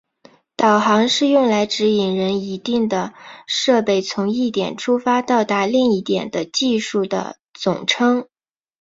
[0.55, 3.13] 导航是用来指引人一定的
[3.45, 8.27] 设备从一点出发到达另一点的技术的总称。